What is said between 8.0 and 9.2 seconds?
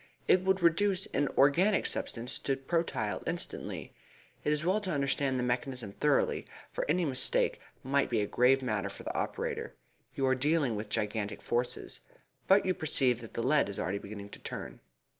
be a grave matter for the